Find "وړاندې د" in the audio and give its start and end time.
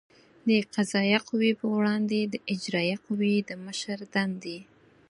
1.77-2.35